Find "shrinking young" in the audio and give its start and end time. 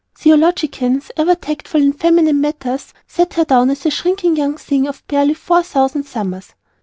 3.91-4.57